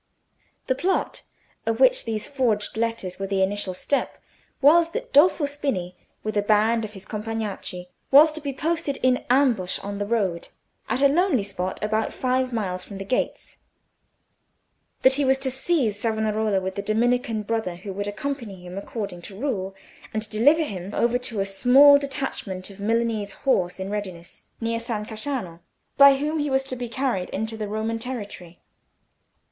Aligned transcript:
The 0.65 0.73
plot, 0.73 1.21
of 1.67 1.79
which 1.79 2.05
these 2.05 2.25
forged 2.25 2.75
letters 2.75 3.19
were 3.19 3.27
the 3.27 3.43
initial 3.43 3.75
step, 3.75 4.19
was 4.59 4.89
that 4.93 5.13
Dolfo 5.13 5.45
Spini 5.45 5.95
with 6.23 6.35
a 6.35 6.41
band 6.41 6.83
of 6.83 6.93
his 6.93 7.05
Compagnacci 7.05 7.87
was 8.09 8.31
to 8.31 8.41
be 8.41 8.51
posted 8.51 8.97
in 9.03 9.23
ambush 9.29 9.77
on 9.83 9.99
the 9.99 10.07
road, 10.07 10.47
at 10.89 11.03
a 11.03 11.07
lonely 11.07 11.43
spot 11.43 11.83
about 11.83 12.13
five 12.15 12.51
miles 12.51 12.83
from 12.83 12.97
the 12.97 13.05
gates; 13.05 13.57
that 15.03 15.13
he 15.13 15.23
was 15.23 15.37
to 15.37 15.51
seize 15.51 15.99
Savonarola 15.99 16.59
with 16.61 16.73
the 16.73 16.81
Dominican 16.81 17.43
brother 17.43 17.75
who 17.75 17.93
would 17.93 18.07
accompany 18.07 18.55
him 18.65 18.79
according 18.79 19.21
to 19.21 19.39
rule, 19.39 19.75
and 20.15 20.27
deliver 20.31 20.63
him 20.63 20.95
over 20.95 21.19
to 21.19 21.41
a 21.41 21.45
small 21.45 21.99
detachment 21.99 22.71
of 22.71 22.79
Milanese 22.79 23.33
horse 23.45 23.79
in 23.79 23.91
readiness 23.91 24.47
near 24.59 24.79
San 24.79 25.05
Casciano, 25.05 25.59
by 25.95 26.15
whom 26.15 26.39
he 26.39 26.49
was 26.49 26.63
to 26.63 26.75
be 26.75 26.89
carried 26.89 27.29
into 27.29 27.55
the 27.55 27.67
Roman 27.67 27.99
territory. 27.99 28.63